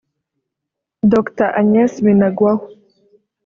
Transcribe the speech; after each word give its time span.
Dr 1.13 1.47
Agnes 1.59 1.91
Binagwaho 2.03 2.65